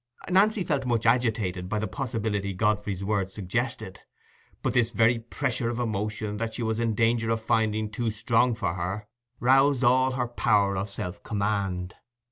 [0.31, 4.01] Nancy really felt much agitated by the possibility Godfrey's words suggested,
[4.63, 8.55] but this very pressure of emotion that she was in danger of finding too strong
[8.55, 9.07] for her
[9.39, 11.93] roused all her power of self command.